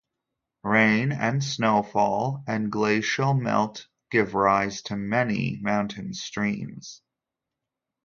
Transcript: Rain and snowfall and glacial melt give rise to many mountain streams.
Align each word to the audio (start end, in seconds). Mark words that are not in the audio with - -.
Rain 0.63 1.11
and 1.11 1.43
snowfall 1.43 2.43
and 2.47 2.71
glacial 2.71 3.35
melt 3.35 3.85
give 4.09 4.33
rise 4.33 4.81
to 4.81 4.95
many 4.95 5.59
mountain 5.61 6.15
streams. 6.15 7.03